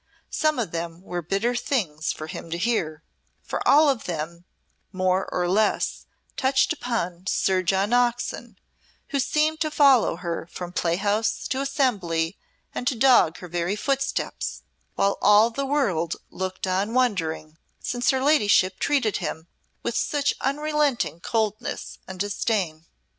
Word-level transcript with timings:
Some 0.31 0.57
of 0.57 0.71
them 0.71 1.01
were 1.03 1.21
bitter 1.21 1.53
things 1.55 2.11
for 2.11 2.25
him 2.25 2.49
to 2.49 2.57
hear, 2.57 3.03
for 3.43 3.61
all 3.67 3.87
of 3.87 4.05
them 4.05 4.45
more 4.91 5.31
or 5.31 5.47
less 5.47 6.07
touched 6.35 6.73
upon 6.73 7.27
Sir 7.27 7.61
John 7.61 7.93
Oxon, 7.93 8.57
who 9.09 9.19
seemed 9.19 9.59
to 9.59 9.69
follow 9.69 10.15
her 10.15 10.47
from 10.51 10.71
playhouse 10.73 11.47
to 11.49 11.61
assembly 11.61 12.35
and 12.73 12.87
to 12.87 12.95
dog 12.95 13.37
her 13.37 13.47
very 13.47 13.75
footsteps, 13.75 14.63
while 14.95 15.19
all 15.21 15.51
the 15.51 15.67
world 15.67 16.15
looked 16.31 16.65
on 16.65 16.95
wondering, 16.95 17.59
since 17.79 18.09
her 18.09 18.21
ladyship 18.23 18.79
treated 18.79 19.17
him 19.17 19.45
with 19.83 19.95
such 19.95 20.33
unrelenting 20.41 21.19
coldness 21.19 21.99
and 22.07 22.19
disdain. 22.19 22.87